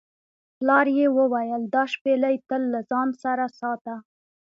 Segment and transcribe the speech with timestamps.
[0.57, 3.95] پلار یې وویل دا شپیلۍ تل له ځان سره ساته.